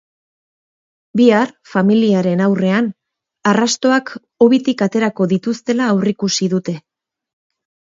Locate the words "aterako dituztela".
4.89-5.93